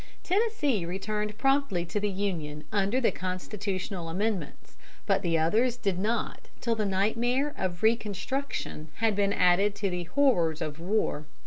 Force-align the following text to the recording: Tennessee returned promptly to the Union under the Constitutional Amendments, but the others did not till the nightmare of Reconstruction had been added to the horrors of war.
Tennessee 0.23 0.83
returned 0.83 1.37
promptly 1.37 1.85
to 1.85 1.99
the 1.99 2.09
Union 2.09 2.63
under 2.71 2.99
the 2.99 3.11
Constitutional 3.11 4.09
Amendments, 4.09 4.75
but 5.05 5.21
the 5.21 5.37
others 5.37 5.77
did 5.77 5.99
not 5.99 6.47
till 6.59 6.73
the 6.73 6.87
nightmare 6.87 7.53
of 7.55 7.83
Reconstruction 7.83 8.87
had 8.95 9.15
been 9.15 9.31
added 9.31 9.75
to 9.75 9.91
the 9.91 10.05
horrors 10.05 10.59
of 10.59 10.79
war. 10.79 11.27